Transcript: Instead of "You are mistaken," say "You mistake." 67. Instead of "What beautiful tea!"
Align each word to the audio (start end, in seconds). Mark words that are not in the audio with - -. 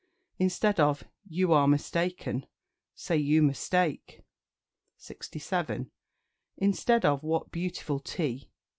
Instead 0.39 0.79
of 0.79 1.03
"You 1.29 1.53
are 1.53 1.67
mistaken," 1.67 2.47
say 2.95 3.17
"You 3.17 3.43
mistake." 3.43 4.23
67. 4.97 5.91
Instead 6.57 7.05
of 7.05 7.21
"What 7.21 7.51
beautiful 7.51 7.99
tea!" 7.99 8.49